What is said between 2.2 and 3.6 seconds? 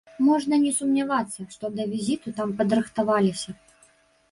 там падрыхтаваліся.